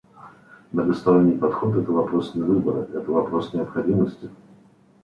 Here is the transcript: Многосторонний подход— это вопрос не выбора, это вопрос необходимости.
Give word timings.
Многосторонний 0.73 1.37
подход— 1.37 1.75
это 1.77 1.91
вопрос 1.91 2.33
не 2.33 2.41
выбора, 2.41 2.87
это 2.91 3.11
вопрос 3.11 3.53
необходимости. 3.53 4.31